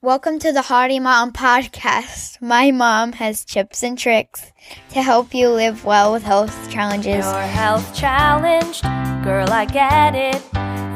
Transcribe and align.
Welcome 0.00 0.38
to 0.38 0.52
the 0.52 0.62
Hardy 0.62 1.00
Mom 1.00 1.32
Podcast. 1.32 2.40
My 2.40 2.70
mom 2.70 3.14
has 3.14 3.44
tips 3.44 3.82
and 3.82 3.98
tricks 3.98 4.52
to 4.90 5.02
help 5.02 5.34
you 5.34 5.48
live 5.48 5.84
well 5.84 6.12
with 6.12 6.22
health 6.22 6.70
challenges. 6.70 7.26
You're 7.26 7.40
health 7.40 7.96
challenged, 7.96 8.84
girl, 9.24 9.50
I 9.50 9.64
get 9.64 10.14
it. 10.14 10.40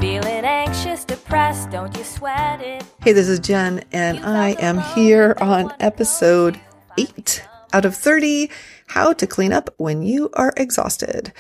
Feeling 0.00 0.44
anxious, 0.44 1.04
depressed, 1.04 1.70
don't 1.70 1.96
you 1.96 2.04
sweat 2.04 2.60
it. 2.60 2.84
Hey, 3.02 3.12
this 3.12 3.28
is 3.28 3.40
Jen, 3.40 3.82
and 3.90 4.20
I 4.20 4.50
am 4.60 4.78
here 4.78 5.34
on 5.40 5.74
episode 5.80 6.60
8 6.96 7.42
out 7.72 7.84
of 7.84 7.96
30 7.96 8.50
How 8.86 9.12
to 9.14 9.26
Clean 9.26 9.52
Up 9.52 9.74
When 9.78 10.04
You 10.04 10.30
Are 10.34 10.52
Exhausted. 10.56 11.32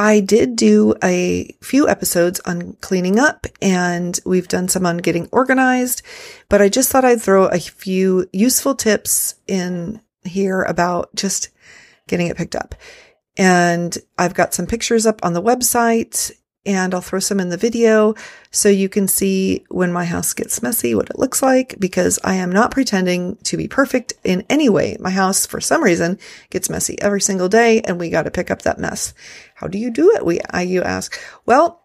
I 0.00 0.20
did 0.20 0.56
do 0.56 0.94
a 1.04 1.54
few 1.60 1.86
episodes 1.86 2.40
on 2.46 2.72
cleaning 2.80 3.18
up 3.18 3.46
and 3.60 4.18
we've 4.24 4.48
done 4.48 4.66
some 4.66 4.86
on 4.86 4.96
getting 4.96 5.28
organized, 5.30 6.00
but 6.48 6.62
I 6.62 6.70
just 6.70 6.90
thought 6.90 7.04
I'd 7.04 7.20
throw 7.20 7.48
a 7.48 7.58
few 7.58 8.26
useful 8.32 8.74
tips 8.74 9.34
in 9.46 10.00
here 10.24 10.62
about 10.62 11.14
just 11.14 11.50
getting 12.08 12.28
it 12.28 12.38
picked 12.38 12.56
up. 12.56 12.74
And 13.36 13.98
I've 14.16 14.32
got 14.32 14.54
some 14.54 14.66
pictures 14.66 15.04
up 15.04 15.22
on 15.22 15.34
the 15.34 15.42
website 15.42 16.32
and 16.66 16.94
I'll 16.94 17.00
throw 17.00 17.20
some 17.20 17.40
in 17.40 17.48
the 17.48 17.56
video 17.56 18.14
so 18.50 18.68
you 18.68 18.88
can 18.88 19.08
see 19.08 19.64
when 19.68 19.92
my 19.92 20.04
house 20.04 20.34
gets 20.34 20.62
messy 20.62 20.94
what 20.94 21.08
it 21.08 21.18
looks 21.18 21.42
like 21.42 21.76
because 21.78 22.18
I 22.22 22.34
am 22.34 22.52
not 22.52 22.70
pretending 22.70 23.36
to 23.44 23.56
be 23.56 23.66
perfect 23.66 24.12
in 24.24 24.44
any 24.50 24.68
way. 24.68 24.96
My 25.00 25.10
house, 25.10 25.46
for 25.46 25.60
some 25.60 25.82
reason, 25.82 26.18
gets 26.50 26.68
messy 26.68 27.00
every 27.00 27.20
single 27.20 27.48
day 27.48 27.80
and 27.80 27.98
we 27.98 28.10
got 28.10 28.24
to 28.24 28.30
pick 28.30 28.50
up 28.50 28.62
that 28.62 28.78
mess. 28.78 29.14
How 29.54 29.68
do 29.68 29.78
you 29.78 29.90
do 29.90 30.10
it? 30.14 30.24
We, 30.24 30.40
I, 30.50 30.62
you 30.62 30.82
ask. 30.82 31.18
Well, 31.46 31.80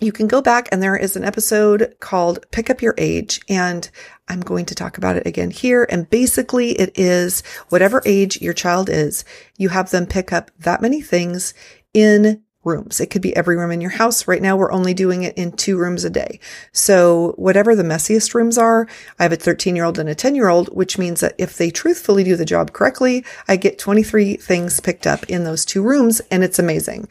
you 0.00 0.12
can 0.12 0.26
go 0.26 0.40
back 0.40 0.68
and 0.72 0.82
there 0.82 0.96
is 0.96 1.14
an 1.14 1.24
episode 1.24 1.94
called 2.00 2.44
Pick 2.50 2.70
Up 2.70 2.82
Your 2.82 2.94
Age 2.96 3.40
and 3.48 3.88
I'm 4.28 4.40
going 4.40 4.64
to 4.66 4.74
talk 4.74 4.96
about 4.96 5.16
it 5.16 5.26
again 5.26 5.50
here. 5.50 5.86
And 5.88 6.08
basically 6.08 6.70
it 6.72 6.98
is 6.98 7.42
whatever 7.68 8.02
age 8.06 8.40
your 8.40 8.54
child 8.54 8.88
is, 8.88 9.24
you 9.58 9.68
have 9.68 9.90
them 9.90 10.06
pick 10.06 10.32
up 10.32 10.50
that 10.58 10.80
many 10.80 11.02
things 11.02 11.52
in 11.92 12.42
rooms. 12.64 13.00
It 13.00 13.06
could 13.06 13.22
be 13.22 13.34
every 13.34 13.56
room 13.56 13.70
in 13.70 13.80
your 13.80 13.90
house. 13.90 14.28
Right 14.28 14.42
now, 14.42 14.56
we're 14.56 14.72
only 14.72 14.92
doing 14.92 15.22
it 15.22 15.36
in 15.36 15.52
two 15.52 15.78
rooms 15.78 16.04
a 16.04 16.10
day. 16.10 16.40
So 16.72 17.32
whatever 17.36 17.74
the 17.74 17.82
messiest 17.82 18.34
rooms 18.34 18.58
are, 18.58 18.86
I 19.18 19.22
have 19.22 19.32
a 19.32 19.36
13 19.36 19.76
year 19.76 19.84
old 19.84 19.98
and 19.98 20.08
a 20.08 20.14
10 20.14 20.34
year 20.34 20.48
old, 20.48 20.68
which 20.68 20.98
means 20.98 21.20
that 21.20 21.34
if 21.38 21.56
they 21.56 21.70
truthfully 21.70 22.24
do 22.24 22.36
the 22.36 22.44
job 22.44 22.72
correctly, 22.72 23.24
I 23.48 23.56
get 23.56 23.78
23 23.78 24.36
things 24.36 24.80
picked 24.80 25.06
up 25.06 25.24
in 25.24 25.44
those 25.44 25.64
two 25.64 25.82
rooms 25.82 26.20
and 26.30 26.44
it's 26.44 26.58
amazing. 26.58 27.08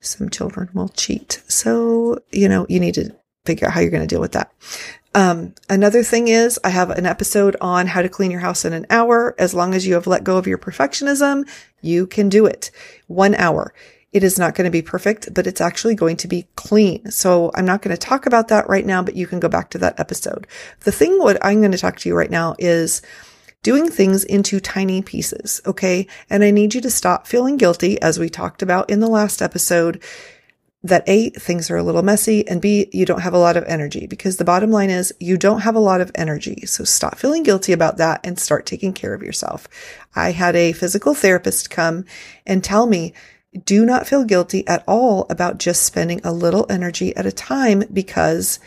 Some 0.00 0.30
children 0.30 0.70
will 0.74 0.88
cheat. 0.88 1.42
So, 1.48 2.18
you 2.30 2.48
know, 2.48 2.66
you 2.68 2.80
need 2.80 2.94
to 2.94 3.14
figure 3.44 3.66
out 3.66 3.74
how 3.74 3.80
you're 3.80 3.90
going 3.90 4.06
to 4.06 4.06
deal 4.06 4.20
with 4.20 4.32
that. 4.32 4.52
Um, 5.14 5.54
another 5.68 6.02
thing 6.02 6.28
is 6.28 6.58
I 6.62 6.68
have 6.68 6.90
an 6.90 7.04
episode 7.04 7.56
on 7.60 7.88
how 7.88 8.02
to 8.02 8.08
clean 8.08 8.30
your 8.30 8.40
house 8.40 8.64
in 8.64 8.72
an 8.72 8.86
hour. 8.90 9.34
As 9.38 9.54
long 9.54 9.74
as 9.74 9.86
you 9.86 9.94
have 9.94 10.06
let 10.06 10.24
go 10.24 10.36
of 10.36 10.46
your 10.46 10.58
perfectionism, 10.58 11.48
you 11.80 12.06
can 12.06 12.28
do 12.28 12.46
it. 12.46 12.70
One 13.08 13.34
hour. 13.34 13.74
It 14.12 14.24
is 14.24 14.38
not 14.38 14.54
going 14.54 14.64
to 14.64 14.70
be 14.70 14.82
perfect, 14.82 15.32
but 15.32 15.46
it's 15.46 15.60
actually 15.60 15.94
going 15.94 16.16
to 16.18 16.28
be 16.28 16.48
clean. 16.56 17.10
So 17.10 17.52
I'm 17.54 17.64
not 17.64 17.80
going 17.80 17.96
to 17.96 18.00
talk 18.00 18.26
about 18.26 18.48
that 18.48 18.68
right 18.68 18.84
now, 18.84 19.02
but 19.02 19.14
you 19.14 19.26
can 19.26 19.38
go 19.38 19.48
back 19.48 19.70
to 19.70 19.78
that 19.78 20.00
episode. 20.00 20.46
The 20.80 20.92
thing 20.92 21.18
what 21.18 21.44
I'm 21.44 21.60
going 21.60 21.72
to 21.72 21.78
talk 21.78 21.96
to 21.98 22.08
you 22.08 22.16
right 22.16 22.30
now 22.30 22.56
is 22.58 23.02
doing 23.62 23.88
things 23.88 24.24
into 24.24 24.58
tiny 24.58 25.02
pieces. 25.02 25.60
Okay. 25.64 26.06
And 26.28 26.42
I 26.42 26.50
need 26.50 26.74
you 26.74 26.80
to 26.80 26.90
stop 26.90 27.26
feeling 27.26 27.56
guilty 27.56 28.00
as 28.02 28.18
we 28.18 28.28
talked 28.28 28.62
about 28.62 28.90
in 28.90 29.00
the 29.00 29.08
last 29.08 29.42
episode 29.42 30.02
that 30.82 31.06
A, 31.06 31.28
things 31.30 31.70
are 31.70 31.76
a 31.76 31.82
little 31.82 32.02
messy 32.02 32.48
and 32.48 32.62
B, 32.62 32.88
you 32.90 33.04
don't 33.04 33.20
have 33.20 33.34
a 33.34 33.38
lot 33.38 33.58
of 33.58 33.64
energy 33.64 34.06
because 34.06 34.38
the 34.38 34.46
bottom 34.46 34.70
line 34.70 34.88
is 34.88 35.12
you 35.20 35.36
don't 35.36 35.60
have 35.60 35.74
a 35.74 35.80
lot 35.80 36.00
of 36.00 36.10
energy. 36.14 36.64
So 36.64 36.84
stop 36.84 37.18
feeling 37.18 37.42
guilty 37.42 37.72
about 37.72 37.98
that 37.98 38.20
and 38.24 38.38
start 38.38 38.64
taking 38.64 38.94
care 38.94 39.12
of 39.12 39.22
yourself. 39.22 39.68
I 40.16 40.32
had 40.32 40.56
a 40.56 40.72
physical 40.72 41.12
therapist 41.14 41.68
come 41.68 42.06
and 42.46 42.64
tell 42.64 42.86
me, 42.86 43.12
do 43.64 43.84
not 43.84 44.06
feel 44.06 44.24
guilty 44.24 44.66
at 44.68 44.84
all 44.86 45.26
about 45.28 45.58
just 45.58 45.82
spending 45.82 46.20
a 46.22 46.32
little 46.32 46.66
energy 46.70 47.14
at 47.16 47.26
a 47.26 47.32
time 47.32 47.82
because 47.92 48.60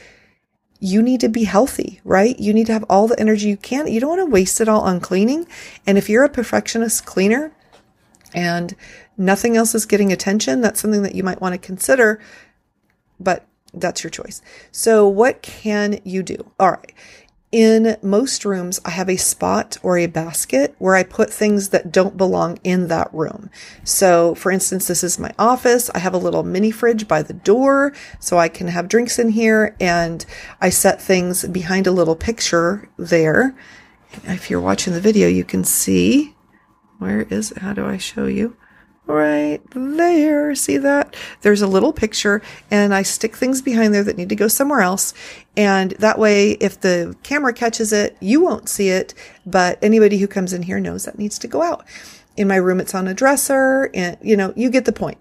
you 0.80 1.02
need 1.02 1.22
to 1.22 1.30
be 1.30 1.46
healthy, 1.46 2.02
right? 2.04 2.38
You 2.38 2.54
need 2.54 2.68
to 2.68 2.74
have 2.74 2.84
all 2.90 3.08
the 3.08 3.20
energy 3.20 3.48
you 3.48 3.56
can. 3.56 3.88
You 3.88 4.02
don't 4.02 4.18
want 4.18 4.28
to 4.28 4.32
waste 4.32 4.60
it 4.60 4.68
all 4.68 4.82
on 4.82 5.00
cleaning. 5.00 5.48
And 5.88 5.98
if 5.98 6.10
you're 6.10 6.26
a 6.26 6.30
perfectionist 6.30 7.06
cleaner 7.06 7.56
and 8.34 8.76
nothing 9.18 9.56
else 9.56 9.74
is 9.74 9.86
getting 9.86 10.12
attention, 10.12 10.60
that's 10.60 10.82
something 10.82 11.04
that 11.04 11.16
you 11.16 11.24
might 11.24 11.40
want 11.40 11.54
to 11.54 11.60
consider, 11.60 12.20
but 13.20 13.46
that's 13.74 14.04
your 14.04 14.12
choice. 14.12 14.42
So 14.72 15.08
what 15.08 15.42
can 15.42 16.02
you 16.04 16.22
do? 16.22 16.52
All 16.60 16.72
right 16.72 16.94
in 17.54 17.98
most 18.02 18.46
rooms, 18.46 18.82
I 18.84 18.90
have 18.90 19.08
a 19.08 19.16
spot 19.16 19.78
or 19.84 19.96
a 19.96 20.08
basket 20.08 20.76
where 20.80 20.96
I 20.96 21.04
put 21.04 21.32
things 21.32 21.70
that 21.70 21.92
don't 21.92 22.18
belong 22.18 22.58
in 22.64 22.88
that 22.88 23.14
room. 23.14 23.52
So, 23.84 24.34
for 24.34 24.52
instance, 24.52 24.88
this 24.88 25.04
is 25.04 25.20
my 25.20 25.32
office. 25.38 25.92
I 25.92 26.00
have 26.00 26.16
a 26.16 26.18
little 26.18 26.42
mini 26.42 26.72
fridge 26.72 27.08
by 27.08 27.22
the 27.22 27.34
door 27.34 27.94
so 28.20 28.40
I 28.40 28.50
can 28.50 28.70
have 28.70 28.90
drinks 28.90 29.20
in 29.20 29.30
here 29.30 29.76
and 29.80 30.26
I 30.62 30.72
set 30.72 31.00
things 31.00 31.46
behind 31.46 31.86
a 31.86 31.92
little 31.92 32.16
picture 32.16 32.90
there. 32.98 33.56
If 34.24 34.50
you're 34.50 34.60
watching 34.60 34.94
the 34.94 35.00
video, 35.00 35.28
you 35.28 35.44
can 35.44 35.64
see 35.64 36.36
where 36.98 37.22
is? 37.22 37.54
How 37.58 37.74
do 37.74 37.86
I 37.86 37.98
show 37.98 38.26
you? 38.26 38.58
Right 39.06 39.62
there. 39.74 40.56
See 40.56 40.78
that? 40.78 41.16
There's 41.42 41.62
a 41.62 41.68
little 41.68 41.94
picture 41.94 42.42
and 42.72 42.94
I 42.94 43.04
stick 43.04 43.36
things 43.36 43.62
behind 43.62 43.94
there 43.94 44.04
that 44.04 44.18
need 44.18 44.30
to 44.30 44.36
go 44.36 44.48
somewhere 44.48 44.82
else. 44.82 45.14
And 45.58 45.92
that 45.92 46.18
way, 46.18 46.52
if 46.52 46.80
the 46.80 47.16
camera 47.24 47.54
catches 47.54 47.94
it, 47.94 48.18
you 48.20 48.42
won't 48.42 48.70
see 48.70 48.90
it, 48.90 49.14
but 49.46 49.78
anybody 49.82 50.18
who 50.18 50.28
comes 50.28 50.54
in 50.54 50.64
here 50.64 50.80
knows 50.80 51.06
that 51.06 51.20
needs 51.20 51.38
to 51.40 51.48
go 51.48 51.62
out. 51.62 51.86
In 52.36 52.48
my 52.48 52.56
room, 52.56 52.80
it's 52.80 52.96
on 52.96 53.08
a 53.08 53.14
dresser 53.14 53.92
and, 53.94 54.18
you 54.22 54.36
know, 54.36 54.54
you 54.56 54.70
get 54.70 54.86
the 54.86 54.94
point 54.94 55.18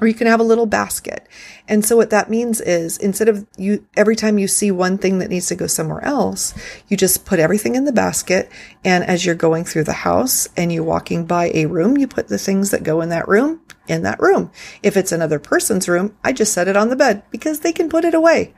or 0.00 0.08
you 0.08 0.14
can 0.14 0.26
have 0.26 0.40
a 0.40 0.44
little 0.44 0.66
basket. 0.66 1.28
And 1.68 1.84
so 1.84 1.96
what 1.96 2.10
that 2.10 2.28
means 2.28 2.60
is 2.60 2.98
instead 2.98 3.28
of 3.28 3.46
you, 3.56 3.86
every 3.96 4.16
time 4.16 4.38
you 4.38 4.48
see 4.48 4.70
one 4.70 4.98
thing 4.98 5.18
that 5.18 5.30
needs 5.30 5.46
to 5.48 5.54
go 5.54 5.66
somewhere 5.66 6.04
else, 6.04 6.54
you 6.88 6.96
just 6.96 7.24
put 7.24 7.38
everything 7.38 7.74
in 7.74 7.84
the 7.84 7.92
basket. 7.92 8.50
And 8.84 9.04
as 9.04 9.24
you're 9.24 9.34
going 9.34 9.64
through 9.64 9.84
the 9.84 9.92
house 9.92 10.48
and 10.56 10.72
you're 10.72 10.82
walking 10.82 11.26
by 11.26 11.50
a 11.54 11.66
room, 11.66 11.96
you 11.96 12.08
put 12.08 12.28
the 12.28 12.38
things 12.38 12.70
that 12.70 12.82
go 12.82 13.00
in 13.00 13.08
that 13.10 13.28
room 13.28 13.60
in 13.86 14.02
that 14.02 14.20
room. 14.20 14.50
If 14.82 14.96
it's 14.96 15.12
another 15.12 15.38
person's 15.38 15.88
room, 15.88 16.16
I 16.24 16.32
just 16.32 16.52
set 16.52 16.68
it 16.68 16.76
on 16.76 16.88
the 16.88 16.96
bed 16.96 17.22
because 17.30 17.60
they 17.60 17.72
can 17.72 17.88
put 17.88 18.04
it 18.04 18.14
away. 18.14 18.54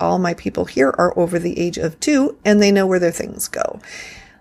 All 0.00 0.18
my 0.18 0.34
people 0.34 0.64
here 0.64 0.88
are 0.88 1.16
over 1.18 1.38
the 1.38 1.58
age 1.58 1.78
of 1.78 2.00
two 2.00 2.38
and 2.44 2.60
they 2.60 2.72
know 2.72 2.86
where 2.86 2.98
their 2.98 3.12
things 3.12 3.48
go. 3.48 3.80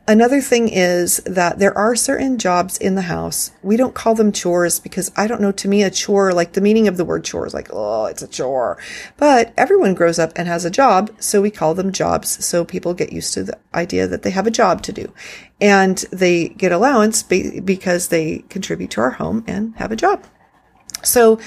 Another 0.07 0.41
thing 0.41 0.67
is 0.67 1.17
that 1.27 1.59
there 1.59 1.77
are 1.77 1.95
certain 1.95 2.39
jobs 2.39 2.77
in 2.77 2.95
the 2.95 3.03
house. 3.03 3.51
We 3.61 3.77
don't 3.77 3.93
call 3.93 4.15
them 4.15 4.31
chores 4.31 4.79
because 4.79 5.11
I 5.15 5.27
don't 5.27 5.41
know, 5.41 5.51
to 5.51 5.67
me, 5.67 5.83
a 5.83 5.91
chore, 5.91 6.33
like 6.33 6.53
the 6.53 6.59
meaning 6.59 6.87
of 6.87 6.97
the 6.97 7.05
word 7.05 7.23
chore 7.23 7.45
is 7.45 7.53
like, 7.53 7.69
oh, 7.71 8.05
it's 8.05 8.23
a 8.23 8.27
chore. 8.27 8.79
But 9.17 9.53
everyone 9.57 9.93
grows 9.93 10.17
up 10.17 10.31
and 10.35 10.47
has 10.47 10.65
a 10.65 10.71
job, 10.71 11.11
so 11.19 11.39
we 11.39 11.51
call 11.51 11.75
them 11.75 11.91
jobs. 11.91 12.43
So 12.43 12.65
people 12.65 12.95
get 12.95 13.13
used 13.13 13.33
to 13.35 13.43
the 13.43 13.59
idea 13.75 14.07
that 14.07 14.23
they 14.23 14.31
have 14.31 14.47
a 14.47 14.51
job 14.51 14.81
to 14.83 14.91
do. 14.91 15.13
And 15.61 15.99
they 16.11 16.49
get 16.49 16.71
allowance 16.71 17.21
because 17.21 18.07
they 18.07 18.39
contribute 18.49 18.89
to 18.91 19.01
our 19.01 19.11
home 19.11 19.43
and 19.45 19.75
have 19.75 19.91
a 19.91 19.95
job. 19.95 20.25
So 21.03 21.39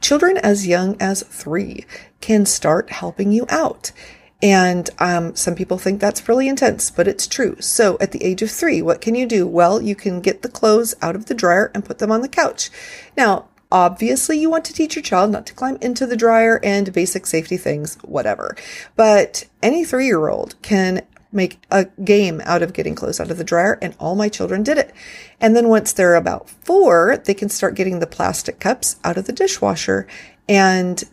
children 0.00 0.38
as 0.38 0.66
young 0.66 0.96
as 1.00 1.22
three 1.24 1.84
can 2.20 2.46
start 2.46 2.90
helping 2.90 3.32
you 3.32 3.46
out. 3.50 3.92
And 4.40 4.88
um, 4.98 5.34
some 5.34 5.54
people 5.56 5.78
think 5.78 6.00
that's 6.00 6.28
really 6.28 6.48
intense, 6.48 6.90
but 6.90 7.08
it's 7.08 7.26
true. 7.26 7.56
So 7.60 7.96
at 8.00 8.12
the 8.12 8.22
age 8.22 8.40
of 8.42 8.50
three, 8.50 8.80
what 8.80 9.00
can 9.00 9.14
you 9.14 9.26
do? 9.26 9.46
Well, 9.46 9.82
you 9.82 9.96
can 9.96 10.20
get 10.20 10.42
the 10.42 10.48
clothes 10.48 10.94
out 11.02 11.16
of 11.16 11.26
the 11.26 11.34
dryer 11.34 11.72
and 11.74 11.84
put 11.84 11.98
them 11.98 12.12
on 12.12 12.22
the 12.22 12.28
couch. 12.28 12.70
Now, 13.16 13.48
obviously, 13.72 14.38
you 14.38 14.48
want 14.48 14.64
to 14.66 14.72
teach 14.72 14.94
your 14.94 15.02
child 15.02 15.32
not 15.32 15.44
to 15.46 15.54
climb 15.54 15.76
into 15.80 16.06
the 16.06 16.16
dryer 16.16 16.60
and 16.62 16.92
basic 16.92 17.26
safety 17.26 17.56
things, 17.56 17.96
whatever. 18.02 18.56
But 18.94 19.44
any 19.60 19.84
three 19.84 20.06
year 20.06 20.28
old 20.28 20.60
can 20.62 21.02
make 21.32 21.60
a 21.70 21.86
game 22.04 22.40
out 22.44 22.62
of 22.62 22.72
getting 22.72 22.94
clothes 22.94 23.20
out 23.20 23.30
of 23.30 23.38
the 23.38 23.44
dryer, 23.44 23.78
and 23.82 23.94
all 23.98 24.14
my 24.14 24.28
children 24.28 24.62
did 24.62 24.78
it. 24.78 24.94
And 25.40 25.54
then 25.54 25.68
once 25.68 25.92
they're 25.92 26.14
about 26.14 26.48
four, 26.48 27.20
they 27.24 27.34
can 27.34 27.48
start 27.48 27.74
getting 27.74 27.98
the 27.98 28.06
plastic 28.06 28.60
cups 28.60 28.96
out 29.04 29.18
of 29.18 29.26
the 29.26 29.32
dishwasher 29.32 30.06
and 30.48 31.04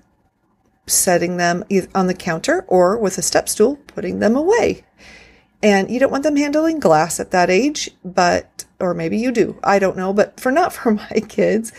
setting 0.87 1.37
them 1.37 1.63
on 1.93 2.07
the 2.07 2.13
counter 2.13 2.65
or 2.67 2.97
with 2.97 3.17
a 3.17 3.21
step 3.21 3.49
stool, 3.49 3.77
putting 3.87 4.19
them 4.19 4.35
away. 4.35 4.83
And 5.63 5.89
you 5.89 5.99
don't 5.99 6.11
want 6.11 6.23
them 6.23 6.35
handling 6.35 6.79
glass 6.79 7.19
at 7.19 7.31
that 7.31 7.49
age, 7.49 7.89
but, 8.03 8.65
or 8.79 8.93
maybe 8.93 9.17
you 9.17 9.31
do. 9.31 9.59
I 9.63 9.79
don't 9.79 9.97
know, 9.97 10.13
but 10.13 10.39
for 10.39 10.51
not 10.51 10.73
for 10.73 10.91
my 10.91 11.21
kids. 11.27 11.71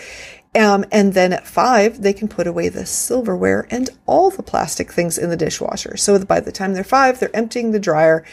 Um, 0.56 0.86
and 0.90 1.12
then 1.12 1.32
at 1.32 1.46
five, 1.46 2.00
they 2.00 2.14
can 2.14 2.28
put 2.28 2.46
away 2.46 2.68
the 2.70 2.86
silverware 2.86 3.66
and 3.70 3.90
all 4.06 4.30
the 4.30 4.42
plastic 4.42 4.90
things 4.90 5.18
in 5.18 5.28
the 5.28 5.36
dishwasher. 5.36 5.96
So 5.98 6.18
by 6.24 6.40
the 6.40 6.52
time 6.52 6.72
they're 6.72 6.82
five, 6.82 7.20
they're 7.20 7.34
emptying 7.36 7.72
the 7.72 7.78
dryer 7.78 8.24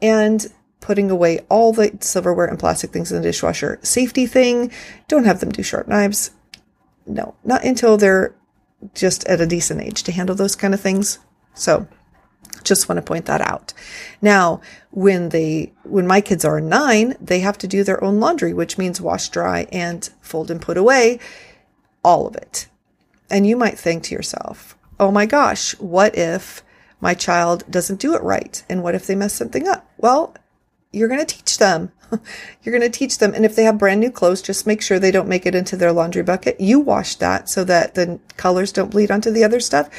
and 0.00 0.46
putting 0.80 1.10
away 1.10 1.40
all 1.48 1.72
the 1.72 1.96
silverware 2.00 2.46
and 2.46 2.58
plastic 2.58 2.90
things 2.90 3.10
in 3.10 3.16
the 3.20 3.28
dishwasher. 3.28 3.80
Safety 3.82 4.26
thing, 4.26 4.70
don't 5.08 5.24
have 5.24 5.40
them 5.40 5.50
do 5.50 5.62
sharp 5.62 5.88
knives. 5.88 6.30
No, 7.06 7.34
not 7.42 7.64
until 7.64 7.96
they're 7.96 8.34
just 8.94 9.24
at 9.24 9.40
a 9.40 9.46
decent 9.46 9.80
age 9.80 10.02
to 10.02 10.12
handle 10.12 10.36
those 10.36 10.56
kind 10.56 10.74
of 10.74 10.80
things. 10.80 11.18
So 11.54 11.86
Just 12.64 12.88
want 12.88 12.98
to 12.98 13.02
point 13.02 13.26
that 13.26 13.40
out. 13.40 13.72
Now, 14.22 14.60
when 14.90 15.28
they, 15.28 15.72
when 15.84 16.06
my 16.06 16.20
kids 16.20 16.44
are 16.44 16.60
nine, 16.60 17.14
they 17.20 17.40
have 17.40 17.58
to 17.58 17.68
do 17.68 17.84
their 17.84 18.02
own 18.02 18.20
laundry, 18.20 18.54
which 18.54 18.78
means 18.78 19.00
wash, 19.00 19.28
dry, 19.28 19.66
and 19.70 20.08
fold 20.20 20.50
and 20.50 20.60
put 20.62 20.76
away 20.78 21.18
all 22.02 22.26
of 22.26 22.36
it. 22.36 22.68
And 23.30 23.46
you 23.46 23.56
might 23.56 23.78
think 23.78 24.04
to 24.04 24.14
yourself, 24.14 24.76
oh 24.98 25.10
my 25.10 25.26
gosh, 25.26 25.72
what 25.78 26.16
if 26.16 26.62
my 27.00 27.14
child 27.14 27.64
doesn't 27.70 28.00
do 28.00 28.14
it 28.14 28.22
right? 28.22 28.62
And 28.68 28.82
what 28.82 28.94
if 28.94 29.06
they 29.06 29.14
mess 29.14 29.34
something 29.34 29.68
up? 29.68 29.90
Well, 29.98 30.34
you're 30.94 31.08
going 31.08 31.24
to 31.24 31.34
teach 31.34 31.58
them. 31.58 31.92
you're 32.62 32.78
going 32.78 32.90
to 32.90 32.98
teach 32.98 33.18
them. 33.18 33.34
And 33.34 33.44
if 33.44 33.56
they 33.56 33.64
have 33.64 33.78
brand 33.78 34.00
new 34.00 34.10
clothes, 34.10 34.42
just 34.42 34.66
make 34.66 34.80
sure 34.80 34.98
they 34.98 35.10
don't 35.10 35.28
make 35.28 35.46
it 35.46 35.54
into 35.54 35.76
their 35.76 35.92
laundry 35.92 36.22
bucket. 36.22 36.60
You 36.60 36.80
wash 36.80 37.16
that 37.16 37.48
so 37.48 37.64
that 37.64 37.94
the 37.94 38.20
colors 38.36 38.72
don't 38.72 38.90
bleed 38.90 39.10
onto 39.10 39.30
the 39.30 39.44
other 39.44 39.60
stuff. 39.60 39.90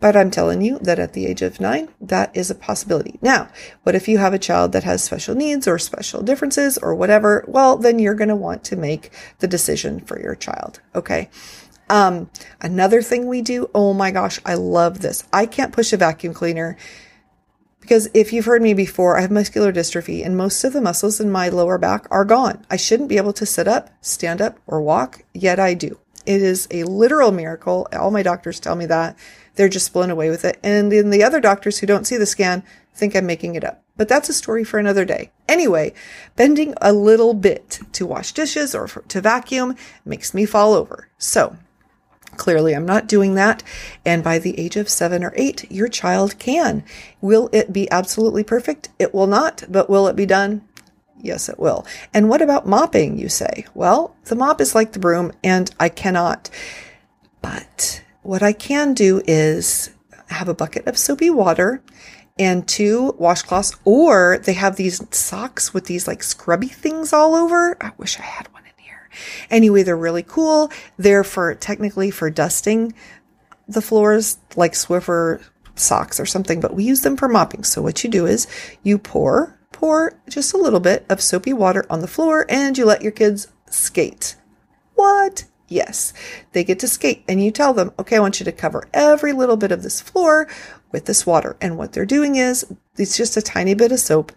But 0.00 0.16
I'm 0.16 0.30
telling 0.30 0.62
you 0.62 0.78
that 0.80 0.98
at 0.98 1.12
the 1.12 1.26
age 1.26 1.42
of 1.42 1.60
nine, 1.60 1.90
that 2.00 2.34
is 2.34 2.50
a 2.50 2.54
possibility. 2.54 3.18
Now, 3.20 3.48
what 3.82 3.94
if 3.94 4.08
you 4.08 4.18
have 4.18 4.32
a 4.32 4.38
child 4.38 4.72
that 4.72 4.84
has 4.84 5.04
special 5.04 5.34
needs 5.34 5.68
or 5.68 5.78
special 5.78 6.22
differences 6.22 6.78
or 6.78 6.94
whatever? 6.94 7.44
Well, 7.46 7.76
then 7.76 7.98
you're 7.98 8.14
going 8.14 8.28
to 8.28 8.36
want 8.36 8.64
to 8.64 8.76
make 8.76 9.12
the 9.40 9.46
decision 9.46 10.00
for 10.00 10.18
your 10.18 10.34
child. 10.34 10.80
Okay. 10.94 11.28
Um, 11.90 12.30
another 12.60 13.02
thing 13.02 13.26
we 13.26 13.42
do, 13.42 13.68
oh 13.74 13.92
my 13.92 14.10
gosh, 14.10 14.38
I 14.46 14.54
love 14.54 15.00
this. 15.00 15.24
I 15.32 15.44
can't 15.44 15.72
push 15.72 15.92
a 15.92 15.96
vacuum 15.96 16.32
cleaner 16.32 16.78
because 17.90 18.08
if 18.14 18.32
you've 18.32 18.44
heard 18.44 18.62
me 18.62 18.72
before, 18.72 19.18
I 19.18 19.22
have 19.22 19.32
muscular 19.32 19.72
dystrophy 19.72 20.24
and 20.24 20.36
most 20.36 20.62
of 20.62 20.72
the 20.72 20.80
muscles 20.80 21.18
in 21.18 21.28
my 21.28 21.48
lower 21.48 21.76
back 21.76 22.06
are 22.08 22.24
gone. 22.24 22.64
I 22.70 22.76
shouldn't 22.76 23.08
be 23.08 23.16
able 23.16 23.32
to 23.32 23.44
sit 23.44 23.66
up, 23.66 23.90
stand 24.00 24.40
up, 24.40 24.60
or 24.64 24.80
walk, 24.80 25.24
yet 25.34 25.58
I 25.58 25.74
do. 25.74 25.98
It 26.24 26.40
is 26.40 26.68
a 26.70 26.84
literal 26.84 27.32
miracle. 27.32 27.88
All 27.92 28.12
my 28.12 28.22
doctors 28.22 28.60
tell 28.60 28.76
me 28.76 28.86
that. 28.86 29.18
They're 29.56 29.68
just 29.68 29.92
blown 29.92 30.08
away 30.08 30.30
with 30.30 30.44
it. 30.44 30.60
And 30.62 30.92
then 30.92 31.10
the 31.10 31.24
other 31.24 31.40
doctors 31.40 31.78
who 31.78 31.86
don't 31.88 32.06
see 32.06 32.16
the 32.16 32.26
scan 32.26 32.62
think 32.94 33.16
I'm 33.16 33.26
making 33.26 33.56
it 33.56 33.64
up. 33.64 33.82
But 33.96 34.08
that's 34.08 34.28
a 34.28 34.34
story 34.34 34.62
for 34.62 34.78
another 34.78 35.04
day. 35.04 35.32
Anyway, 35.48 35.92
bending 36.36 36.74
a 36.80 36.92
little 36.92 37.34
bit 37.34 37.80
to 37.94 38.06
wash 38.06 38.30
dishes 38.30 38.72
or 38.72 38.86
for, 38.86 39.02
to 39.08 39.20
vacuum 39.20 39.74
makes 40.04 40.32
me 40.32 40.46
fall 40.46 40.74
over. 40.74 41.08
So 41.18 41.56
Clearly, 42.36 42.74
I'm 42.74 42.86
not 42.86 43.06
doing 43.06 43.34
that. 43.34 43.62
And 44.04 44.24
by 44.24 44.38
the 44.38 44.58
age 44.58 44.76
of 44.76 44.88
seven 44.88 45.22
or 45.22 45.32
eight, 45.36 45.70
your 45.70 45.88
child 45.88 46.38
can. 46.38 46.84
Will 47.20 47.50
it 47.52 47.72
be 47.72 47.90
absolutely 47.90 48.44
perfect? 48.44 48.88
It 48.98 49.12
will 49.14 49.26
not, 49.26 49.64
but 49.68 49.90
will 49.90 50.06
it 50.06 50.16
be 50.16 50.26
done? 50.26 50.62
Yes, 51.20 51.48
it 51.48 51.58
will. 51.58 51.84
And 52.14 52.28
what 52.28 52.40
about 52.40 52.66
mopping, 52.66 53.18
you 53.18 53.28
say? 53.28 53.66
Well, 53.74 54.16
the 54.24 54.36
mop 54.36 54.60
is 54.60 54.74
like 54.74 54.92
the 54.92 54.98
broom, 54.98 55.32
and 55.44 55.70
I 55.78 55.90
cannot. 55.90 56.48
But 57.42 58.02
what 58.22 58.42
I 58.42 58.52
can 58.52 58.94
do 58.94 59.20
is 59.26 59.90
have 60.28 60.48
a 60.48 60.54
bucket 60.54 60.86
of 60.86 60.96
soapy 60.96 61.28
water 61.28 61.82
and 62.38 62.66
two 62.66 63.14
washcloths, 63.20 63.76
or 63.84 64.38
they 64.38 64.54
have 64.54 64.76
these 64.76 65.02
socks 65.14 65.74
with 65.74 65.84
these 65.86 66.06
like 66.06 66.22
scrubby 66.22 66.68
things 66.68 67.12
all 67.12 67.34
over. 67.34 67.76
I 67.82 67.92
wish 67.98 68.18
I 68.18 68.22
had 68.22 68.50
one. 68.52 68.60
Anyway, 69.50 69.82
they're 69.82 69.96
really 69.96 70.22
cool. 70.22 70.70
They're 70.96 71.24
for 71.24 71.54
technically 71.54 72.10
for 72.10 72.30
dusting 72.30 72.94
the 73.68 73.82
floors 73.82 74.38
like 74.56 74.72
Swiffer 74.72 75.42
socks 75.74 76.20
or 76.20 76.26
something, 76.26 76.60
but 76.60 76.74
we 76.74 76.84
use 76.84 77.02
them 77.02 77.16
for 77.16 77.28
mopping. 77.28 77.64
So 77.64 77.82
what 77.82 78.04
you 78.04 78.10
do 78.10 78.26
is 78.26 78.46
you 78.82 78.98
pour, 78.98 79.58
pour 79.72 80.18
just 80.28 80.52
a 80.52 80.58
little 80.58 80.80
bit 80.80 81.06
of 81.08 81.20
soapy 81.20 81.52
water 81.52 81.86
on 81.88 82.00
the 82.00 82.08
floor 82.08 82.46
and 82.48 82.76
you 82.76 82.84
let 82.84 83.02
your 83.02 83.12
kids 83.12 83.48
skate. 83.70 84.36
What? 84.94 85.44
Yes, 85.68 86.12
they 86.52 86.64
get 86.64 86.80
to 86.80 86.88
skate 86.88 87.24
and 87.28 87.42
you 87.42 87.52
tell 87.52 87.72
them, 87.72 87.92
okay, 87.98 88.16
I 88.16 88.20
want 88.20 88.40
you 88.40 88.44
to 88.44 88.52
cover 88.52 88.88
every 88.92 89.32
little 89.32 89.56
bit 89.56 89.70
of 89.70 89.84
this 89.84 90.00
floor 90.00 90.48
with 90.90 91.04
this 91.06 91.24
water. 91.24 91.56
And 91.60 91.78
what 91.78 91.92
they're 91.92 92.04
doing 92.04 92.34
is 92.34 92.66
it's 92.96 93.16
just 93.16 93.36
a 93.36 93.42
tiny 93.42 93.74
bit 93.74 93.92
of 93.92 94.00
soap 94.00 94.32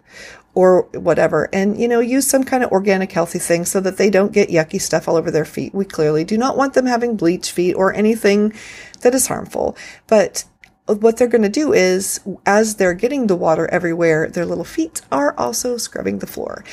or 0.54 0.82
whatever. 0.92 1.48
And, 1.52 1.78
you 1.78 1.88
know, 1.88 2.00
use 2.00 2.26
some 2.26 2.44
kind 2.44 2.62
of 2.62 2.70
organic 2.70 3.12
healthy 3.12 3.38
thing 3.38 3.64
so 3.64 3.80
that 3.80 3.96
they 3.96 4.10
don't 4.10 4.32
get 4.32 4.50
yucky 4.50 4.80
stuff 4.80 5.08
all 5.08 5.16
over 5.16 5.30
their 5.30 5.44
feet. 5.44 5.74
We 5.74 5.84
clearly 5.84 6.24
do 6.24 6.38
not 6.38 6.56
want 6.56 6.74
them 6.74 6.86
having 6.86 7.16
bleach 7.16 7.50
feet 7.50 7.74
or 7.74 7.92
anything 7.94 8.52
that 9.00 9.14
is 9.14 9.26
harmful. 9.26 9.76
But 10.06 10.44
what 10.86 11.16
they're 11.16 11.28
going 11.28 11.42
to 11.42 11.48
do 11.48 11.72
is, 11.72 12.20
as 12.46 12.76
they're 12.76 12.94
getting 12.94 13.26
the 13.26 13.36
water 13.36 13.66
everywhere, 13.68 14.28
their 14.28 14.46
little 14.46 14.64
feet 14.64 15.00
are 15.10 15.34
also 15.38 15.76
scrubbing 15.76 16.18
the 16.18 16.26
floor. 16.26 16.64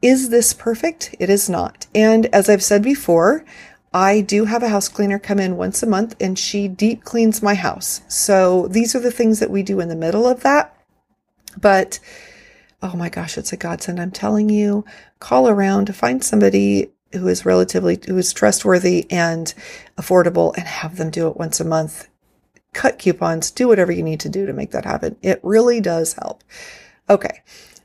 Is 0.00 0.30
this 0.30 0.52
perfect? 0.52 1.14
It 1.18 1.28
is 1.28 1.50
not. 1.50 1.86
And 1.94 2.26
as 2.26 2.48
I've 2.48 2.62
said 2.62 2.82
before, 2.82 3.44
I 3.92 4.20
do 4.20 4.44
have 4.44 4.62
a 4.62 4.68
house 4.68 4.88
cleaner 4.88 5.18
come 5.18 5.40
in 5.40 5.56
once 5.56 5.82
a 5.82 5.86
month 5.86 6.14
and 6.20 6.38
she 6.38 6.68
deep 6.68 7.04
cleans 7.04 7.42
my 7.42 7.54
house. 7.54 8.02
So 8.06 8.68
these 8.68 8.94
are 8.94 9.00
the 9.00 9.10
things 9.10 9.40
that 9.40 9.50
we 9.50 9.62
do 9.62 9.80
in 9.80 9.88
the 9.88 9.96
middle 9.96 10.26
of 10.26 10.42
that. 10.42 10.74
But 11.60 11.98
oh 12.82 12.96
my 12.96 13.08
gosh, 13.08 13.36
it's 13.36 13.52
a 13.52 13.56
godsend. 13.56 14.00
I'm 14.00 14.10
telling 14.10 14.48
you, 14.48 14.84
call 15.18 15.48
around 15.48 15.86
to 15.86 15.92
find 15.92 16.22
somebody 16.22 16.90
who 17.12 17.26
is 17.28 17.44
relatively, 17.44 17.98
who 18.06 18.16
is 18.18 18.32
trustworthy 18.32 19.10
and 19.10 19.52
affordable 19.96 20.54
and 20.56 20.66
have 20.66 20.96
them 20.96 21.10
do 21.10 21.28
it 21.28 21.36
once 21.36 21.58
a 21.58 21.64
month. 21.64 22.08
Cut 22.74 22.98
coupons, 22.98 23.50
do 23.50 23.66
whatever 23.66 23.90
you 23.90 24.02
need 24.02 24.20
to 24.20 24.28
do 24.28 24.46
to 24.46 24.52
make 24.52 24.70
that 24.72 24.84
happen. 24.84 25.16
It 25.22 25.40
really 25.42 25.80
does 25.80 26.12
help. 26.12 26.44
Okay. 27.08 27.42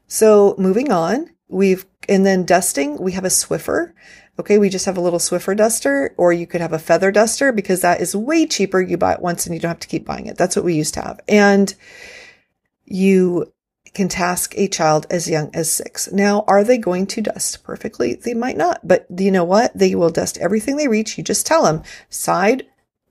So 0.07 0.55
moving 0.57 0.91
on, 0.91 1.29
we've, 1.47 1.85
and 2.09 2.25
then 2.25 2.45
dusting, 2.45 2.97
we 2.97 3.13
have 3.13 3.23
a 3.23 3.29
Swiffer. 3.29 3.93
Okay. 4.37 4.57
We 4.57 4.69
just 4.69 4.85
have 4.85 4.97
a 4.97 5.01
little 5.01 5.19
Swiffer 5.19 5.55
duster, 5.55 6.13
or 6.17 6.33
you 6.33 6.45
could 6.45 6.61
have 6.61 6.73
a 6.73 6.79
feather 6.79 7.11
duster 7.11 7.51
because 7.51 7.81
that 7.81 8.01
is 8.01 8.15
way 8.15 8.45
cheaper. 8.45 8.81
You 8.81 8.97
buy 8.97 9.13
it 9.13 9.21
once 9.21 9.45
and 9.45 9.55
you 9.55 9.61
don't 9.61 9.69
have 9.69 9.79
to 9.79 9.87
keep 9.87 10.05
buying 10.05 10.27
it. 10.27 10.37
That's 10.37 10.55
what 10.55 10.65
we 10.65 10.75
used 10.75 10.93
to 10.95 11.01
have. 11.01 11.21
And 11.27 11.73
you 12.85 13.53
can 13.93 14.09
task 14.09 14.53
a 14.57 14.67
child 14.67 15.05
as 15.09 15.29
young 15.29 15.49
as 15.53 15.71
six. 15.71 16.11
Now, 16.11 16.43
are 16.47 16.63
they 16.63 16.77
going 16.77 17.07
to 17.07 17.21
dust 17.21 17.63
perfectly? 17.63 18.15
They 18.15 18.33
might 18.33 18.57
not, 18.57 18.87
but 18.87 19.05
you 19.17 19.31
know 19.31 19.43
what? 19.43 19.71
They 19.77 19.95
will 19.95 20.09
dust 20.09 20.37
everything 20.39 20.77
they 20.77 20.87
reach. 20.87 21.17
You 21.17 21.23
just 21.23 21.45
tell 21.45 21.63
them 21.63 21.83
side, 22.09 22.65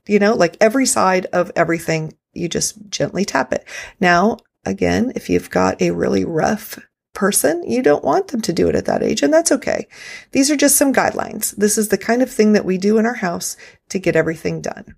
you 0.05 0.19
know, 0.19 0.33
like 0.33 0.57
every 0.59 0.85
side 0.85 1.25
of 1.27 1.51
everything. 1.55 2.13
You 2.33 2.49
just 2.49 2.89
gently 2.89 3.25
tap 3.25 3.53
it. 3.53 3.65
Now, 3.99 4.37
again, 4.65 5.13
if 5.15 5.29
you've 5.29 5.49
got 5.49 5.81
a 5.81 5.91
really 5.91 6.25
rough 6.25 6.79
person, 7.13 7.63
you 7.69 7.81
don't 7.83 8.03
want 8.03 8.29
them 8.29 8.41
to 8.41 8.53
do 8.53 8.67
it 8.67 8.75
at 8.75 8.85
that 8.85 9.03
age, 9.03 9.21
and 9.21 9.31
that's 9.31 9.51
okay. 9.51 9.87
These 10.31 10.49
are 10.49 10.55
just 10.57 10.75
some 10.75 10.93
guidelines. 10.93 11.55
This 11.55 11.77
is 11.77 11.89
the 11.89 11.97
kind 11.97 12.21
of 12.21 12.31
thing 12.31 12.53
that 12.53 12.65
we 12.65 12.77
do 12.77 12.97
in 12.97 13.05
our 13.05 13.13
house 13.13 13.55
to 13.89 13.99
get 13.99 14.15
everything 14.15 14.61
done. 14.61 14.95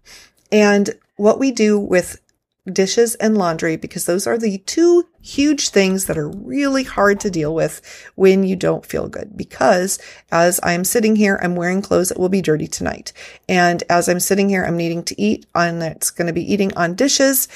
And 0.51 0.91
what 1.17 1.39
we 1.39 1.51
do 1.51 1.77
with 1.77 2.21
dishes 2.71 3.15
and 3.15 3.37
laundry 3.37 3.77
because 3.77 4.05
those 4.05 4.25
are 4.25 4.37
the 4.37 4.57
two 4.59 5.05
huge 5.21 5.69
things 5.69 6.05
that 6.05 6.17
are 6.17 6.29
really 6.29 6.83
hard 6.83 7.19
to 7.19 7.29
deal 7.29 7.53
with 7.53 7.81
when 8.15 8.43
you 8.43 8.55
don't 8.55 8.85
feel 8.85 9.07
good. 9.07 9.35
Because 9.35 9.99
as 10.31 10.59
I'm 10.63 10.83
sitting 10.83 11.15
here, 11.15 11.39
I'm 11.41 11.55
wearing 11.55 11.81
clothes 11.81 12.09
that 12.09 12.19
will 12.19 12.29
be 12.29 12.41
dirty 12.41 12.67
tonight. 12.67 13.13
And 13.47 13.83
as 13.89 14.09
I'm 14.09 14.19
sitting 14.19 14.49
here, 14.49 14.63
I'm 14.63 14.77
needing 14.77 15.03
to 15.03 15.21
eat 15.21 15.45
on, 15.53 15.81
it's 15.81 16.11
going 16.11 16.27
to 16.27 16.33
be 16.33 16.51
eating 16.51 16.75
on 16.75 16.95
dishes. 16.95 17.47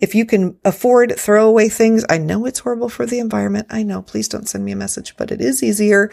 If 0.00 0.14
you 0.14 0.24
can 0.24 0.58
afford 0.64 1.18
throwaway 1.18 1.68
things, 1.68 2.04
I 2.08 2.18
know 2.18 2.46
it's 2.46 2.60
horrible 2.60 2.88
for 2.88 3.06
the 3.06 3.18
environment. 3.18 3.66
I 3.70 3.82
know. 3.82 4.02
Please 4.02 4.28
don't 4.28 4.48
send 4.48 4.64
me 4.64 4.72
a 4.72 4.76
message, 4.76 5.16
but 5.16 5.30
it 5.30 5.40
is 5.40 5.62
easier. 5.62 6.10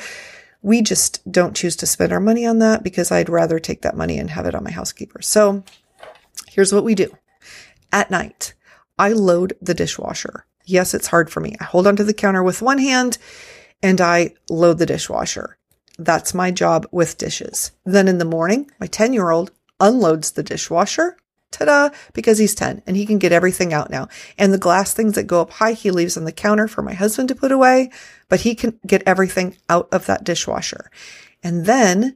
We 0.61 0.81
just 0.81 1.29
don't 1.31 1.55
choose 1.55 1.75
to 1.77 1.87
spend 1.87 2.11
our 2.11 2.19
money 2.19 2.45
on 2.45 2.59
that 2.59 2.83
because 2.83 3.11
I'd 3.11 3.29
rather 3.29 3.59
take 3.59 3.81
that 3.81 3.97
money 3.97 4.17
and 4.19 4.29
have 4.29 4.45
it 4.45 4.55
on 4.55 4.63
my 4.63 4.71
housekeeper. 4.71 5.21
So 5.21 5.63
here's 6.47 6.73
what 6.73 6.83
we 6.83 6.95
do 6.95 7.11
at 7.91 8.11
night. 8.11 8.53
I 8.97 9.13
load 9.13 9.53
the 9.61 9.73
dishwasher. 9.73 10.45
Yes, 10.65 10.93
it's 10.93 11.07
hard 11.07 11.29
for 11.29 11.39
me. 11.39 11.55
I 11.59 11.63
hold 11.65 11.87
onto 11.87 12.03
the 12.03 12.13
counter 12.13 12.43
with 12.43 12.61
one 12.61 12.77
hand 12.77 13.17
and 13.81 13.99
I 13.99 14.35
load 14.49 14.77
the 14.77 14.85
dishwasher. 14.85 15.57
That's 15.97 16.33
my 16.33 16.51
job 16.51 16.87
with 16.91 17.17
dishes. 17.17 17.71
Then 17.85 18.07
in 18.07 18.17
the 18.17 18.25
morning, 18.25 18.69
my 18.79 18.87
10 18.87 19.13
year 19.13 19.29
old 19.29 19.51
unloads 19.79 20.31
the 20.31 20.43
dishwasher. 20.43 21.17
Ta-da! 21.51 21.89
Because 22.13 22.37
he's 22.37 22.55
10 22.55 22.81
and 22.87 22.95
he 22.95 23.05
can 23.05 23.17
get 23.17 23.33
everything 23.33 23.73
out 23.73 23.89
now. 23.89 24.07
And 24.37 24.53
the 24.53 24.57
glass 24.57 24.93
things 24.93 25.15
that 25.15 25.23
go 25.23 25.41
up 25.41 25.51
high, 25.51 25.73
he 25.73 25.91
leaves 25.91 26.15
on 26.15 26.23
the 26.23 26.31
counter 26.31 26.67
for 26.67 26.81
my 26.81 26.93
husband 26.93 27.27
to 27.29 27.35
put 27.35 27.51
away, 27.51 27.91
but 28.29 28.41
he 28.41 28.55
can 28.55 28.79
get 28.87 29.03
everything 29.05 29.57
out 29.67 29.89
of 29.91 30.05
that 30.05 30.23
dishwasher. 30.23 30.89
And 31.43 31.65
then 31.65 32.15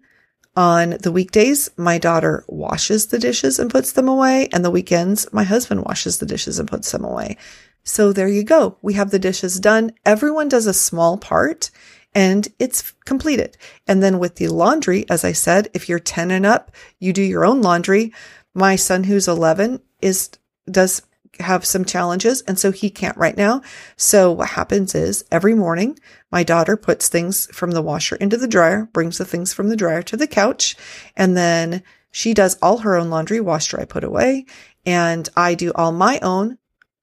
on 0.56 0.92
the 1.02 1.12
weekdays, 1.12 1.70
my 1.78 1.98
daughter 1.98 2.46
washes 2.48 3.08
the 3.08 3.20
dishes 3.20 3.60
and 3.60 3.70
puts 3.70 3.92
them 3.92 4.08
away. 4.08 4.48
And 4.54 4.64
the 4.64 4.72
weekends, 4.72 5.32
my 5.34 5.44
husband 5.44 5.84
washes 5.84 6.18
the 6.18 6.26
dishes 6.26 6.60
and 6.60 6.70
puts 6.70 6.92
them 6.92 7.04
away. 7.04 7.38
So 7.84 8.14
there 8.14 8.28
you 8.28 8.44
go. 8.44 8.78
We 8.82 8.94
have 8.94 9.12
the 9.12 9.20
dishes 9.20 9.60
done. 9.60 9.92
Everyone 10.06 10.50
does 10.50 10.66
a 10.66 10.74
small 10.74 11.18
part 11.18 11.70
and 12.14 12.48
it's 12.58 12.94
completed. 13.06 13.58
And 13.88 14.02
then 14.02 14.18
with 14.18 14.36
the 14.36 14.48
laundry, 14.48 15.06
as 15.10 15.24
I 15.26 15.34
said, 15.34 15.70
if 15.74 15.90
you're 15.90 16.00
10 16.00 16.32
and 16.32 16.46
up, 16.46 16.72
you 17.00 17.12
do 17.12 17.22
your 17.22 17.46
own 17.46 17.62
laundry. 17.62 18.14
My 18.54 18.78
son 18.78 19.04
who's 19.04 19.28
11 19.28 19.82
is, 20.02 20.30
does 20.72 21.02
have 21.40 21.66
some 21.66 21.86
challenges. 21.86 22.42
And 22.42 22.58
so 22.58 22.72
he 22.72 22.90
can't 22.90 23.18
right 23.18 23.38
now. 23.38 23.62
So 23.98 24.32
what 24.32 24.50
happens 24.50 24.96
is 24.96 25.26
every 25.32 25.56
morning, 25.56 26.00
my 26.32 26.44
daughter 26.44 26.78
puts 26.78 27.08
things 27.08 27.48
from 27.48 27.72
the 27.72 27.82
washer 27.82 28.16
into 28.16 28.38
the 28.38 28.48
dryer, 28.48 28.90
brings 28.94 29.18
the 29.18 29.26
things 29.26 29.54
from 29.54 29.70
the 29.70 29.78
dryer 29.78 30.02
to 30.04 30.18
the 30.18 30.28
couch, 30.28 30.76
and 31.16 31.36
then 31.38 31.84
she 32.12 32.34
does 32.34 32.58
all 32.62 32.80
her 32.80 32.96
own 32.96 33.10
laundry, 33.10 33.42
wash, 33.42 33.68
dry, 33.68 33.86
put 33.86 34.04
away. 34.04 34.46
And 34.86 35.28
I 35.36 35.56
do 35.56 35.72
all 35.76 35.92
my 35.92 36.20
own 36.22 36.58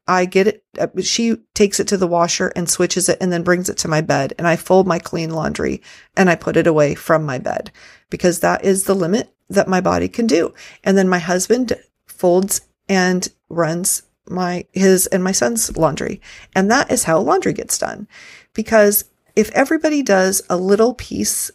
I 0.06 0.24
get 0.24 0.46
it. 0.48 0.64
uh, 0.78 0.88
She 1.00 1.36
takes 1.54 1.78
it 1.78 1.88
to 1.88 1.96
the 1.96 2.06
washer 2.06 2.52
and 2.56 2.68
switches 2.68 3.08
it 3.08 3.18
and 3.20 3.32
then 3.32 3.42
brings 3.42 3.68
it 3.68 3.78
to 3.78 3.88
my 3.88 4.00
bed 4.00 4.34
and 4.36 4.46
I 4.48 4.56
fold 4.56 4.86
my 4.86 4.98
clean 4.98 5.30
laundry 5.30 5.80
and 6.16 6.28
I 6.28 6.34
put 6.34 6.56
it 6.56 6.66
away 6.66 6.94
from 6.94 7.24
my 7.24 7.38
bed 7.38 7.70
because 8.10 8.40
that 8.40 8.64
is 8.64 8.84
the 8.84 8.94
limit 8.94 9.32
that 9.48 9.68
my 9.68 9.80
body 9.80 10.08
can 10.08 10.26
do. 10.26 10.54
And 10.82 10.98
then 10.98 11.08
my 11.08 11.18
husband 11.18 11.72
folds 12.06 12.62
and 12.88 13.28
runs 13.48 14.02
my, 14.28 14.66
his 14.72 15.06
and 15.06 15.22
my 15.22 15.32
son's 15.32 15.76
laundry. 15.76 16.20
And 16.54 16.70
that 16.70 16.90
is 16.90 17.04
how 17.04 17.18
laundry 17.20 17.52
gets 17.52 17.78
done. 17.78 18.08
Because 18.54 19.04
if 19.36 19.50
everybody 19.52 20.02
does 20.02 20.42
a 20.48 20.56
little 20.56 20.94
piece, 20.94 21.50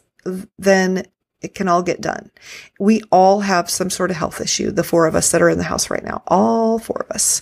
then 0.58 1.06
it 1.40 1.54
can 1.54 1.68
all 1.68 1.82
get 1.82 2.00
done. 2.00 2.30
We 2.80 3.02
all 3.12 3.40
have 3.40 3.70
some 3.70 3.90
sort 3.90 4.10
of 4.10 4.16
health 4.16 4.40
issue. 4.40 4.70
The 4.70 4.84
four 4.84 5.06
of 5.06 5.14
us 5.14 5.30
that 5.30 5.42
are 5.42 5.48
in 5.50 5.58
the 5.58 5.64
house 5.64 5.90
right 5.90 6.02
now, 6.02 6.22
all 6.26 6.78
four 6.78 7.06
of 7.08 7.14
us 7.14 7.40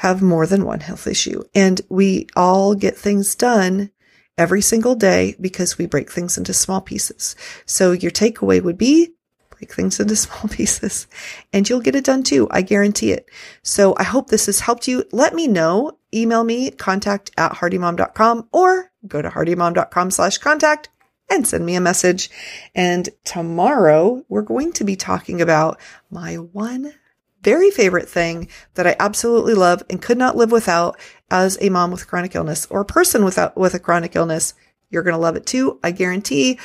have 0.00 0.22
more 0.22 0.46
than 0.46 0.64
one 0.64 0.80
health 0.80 1.06
issue 1.06 1.42
and 1.54 1.78
we 1.90 2.26
all 2.34 2.74
get 2.74 2.96
things 2.96 3.34
done 3.34 3.90
every 4.38 4.62
single 4.62 4.94
day 4.94 5.36
because 5.38 5.76
we 5.76 5.84
break 5.84 6.10
things 6.10 6.38
into 6.38 6.54
small 6.54 6.80
pieces. 6.80 7.36
So 7.66 7.92
your 7.92 8.10
takeaway 8.10 8.62
would 8.62 8.78
be 8.78 9.12
break 9.60 9.74
things 9.74 10.00
into 10.00 10.16
small 10.16 10.48
pieces 10.50 11.06
and 11.52 11.68
you'll 11.68 11.80
get 11.80 11.94
it 11.94 12.04
done 12.04 12.22
too. 12.22 12.48
I 12.50 12.62
guarantee 12.62 13.12
it. 13.12 13.28
So 13.62 13.94
I 13.98 14.04
hope 14.04 14.28
this 14.28 14.46
has 14.46 14.60
helped 14.60 14.88
you. 14.88 15.04
Let 15.12 15.34
me 15.34 15.46
know. 15.46 15.98
Email 16.14 16.44
me 16.44 16.70
contact 16.70 17.30
at 17.36 17.52
hardymom.com 17.52 18.48
or 18.52 18.90
go 19.06 19.22
to 19.22 19.28
hardymom.com 19.28 20.10
slash 20.10 20.38
contact 20.38 20.88
and 21.30 21.46
send 21.46 21.64
me 21.64 21.76
a 21.76 21.80
message. 21.80 22.30
And 22.74 23.08
tomorrow 23.24 24.24
we're 24.28 24.42
going 24.42 24.72
to 24.74 24.84
be 24.84 24.96
talking 24.96 25.40
about 25.40 25.78
my 26.10 26.36
one 26.36 26.94
very 27.42 27.70
favorite 27.70 28.08
thing 28.08 28.48
that 28.74 28.86
I 28.86 28.96
absolutely 28.98 29.54
love 29.54 29.82
and 29.88 30.02
could 30.02 30.18
not 30.18 30.36
live 30.36 30.52
without 30.52 30.98
as 31.30 31.56
a 31.60 31.70
mom 31.70 31.90
with 31.90 32.06
chronic 32.06 32.34
illness 32.34 32.66
or 32.68 32.80
a 32.80 32.84
person 32.84 33.24
without, 33.24 33.56
with 33.56 33.72
a 33.72 33.78
chronic 33.78 34.14
illness. 34.14 34.52
You're 34.90 35.04
going 35.04 35.14
to 35.14 35.20
love 35.20 35.36
it 35.36 35.46
too. 35.46 35.78
I 35.82 35.92
guarantee. 35.92 36.58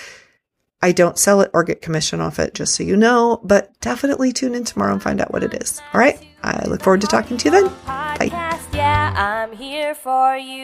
I 0.82 0.92
don't 0.92 1.18
sell 1.18 1.42
it 1.42 1.50
or 1.54 1.64
get 1.64 1.82
commission 1.82 2.20
off 2.22 2.38
it, 2.38 2.54
just 2.54 2.76
so 2.76 2.84
you 2.84 2.96
know, 2.96 3.40
but 3.44 3.72
definitely 3.80 4.32
tune 4.32 4.54
in 4.54 4.64
tomorrow 4.66 4.94
and 4.94 5.02
find 5.02 5.20
out 5.20 5.34
what 5.34 5.44
it 5.44 5.54
is. 5.56 5.82
All 5.94 6.00
right. 6.00 6.20
I 6.44 6.64
look 6.68 6.84
forward 6.84 7.02
to 7.02 7.08
talking 7.08 7.38
to 7.38 7.46
you 7.46 7.52
then. 7.52 7.72
Bye. 7.88 8.30
Yeah, 8.72 9.14
I'm 9.16 9.52
here 9.56 9.96
for 9.96 10.38
you. 10.38 10.64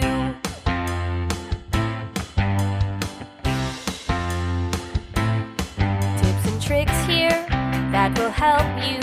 Tips 6.19 6.45
and 6.51 6.61
tricks 6.61 7.05
here 7.05 7.47
that 7.91 8.15
will 8.19 8.29
help 8.29 8.67
you. 8.85 8.99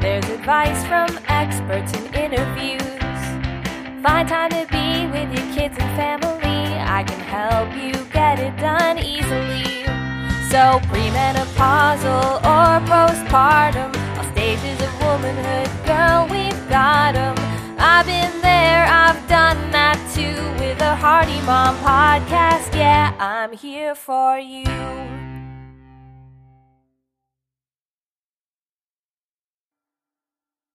There's 0.00 0.24
advice 0.30 0.86
from 0.86 1.18
experts 1.28 1.92
and 1.94 2.14
interviews. 2.14 2.82
Find 4.02 4.28
time 4.28 4.50
to 4.50 4.66
be 4.70 5.06
with 5.10 5.36
your 5.36 5.54
kids 5.54 5.76
and 5.78 5.96
family. 5.96 6.78
I 6.78 7.02
can 7.02 7.20
help 7.20 7.74
you 7.76 7.92
get 8.12 8.38
it 8.38 8.56
done 8.58 8.98
easily. 8.98 9.45
So, 10.56 10.80
premenopausal 10.88 12.40
or 12.40 12.80
postpartum, 12.88 13.92
all 14.16 14.24
stages 14.32 14.80
of 14.80 15.02
womanhood, 15.02 15.68
girl, 15.84 16.26
we've 16.30 16.68
got 16.70 17.14
'em. 17.14 17.34
I've 17.78 18.06
been 18.06 18.40
there, 18.40 18.86
I've 18.86 19.20
done 19.28 19.70
that 19.72 19.98
too 20.14 20.40
with 20.58 20.80
a 20.80 20.96
Hardy 20.96 21.42
Mom 21.42 21.76
podcast. 21.84 22.74
Yeah, 22.74 23.12
I'm 23.20 23.52
here 23.52 23.94
for 23.94 24.38
you. 24.38 25.15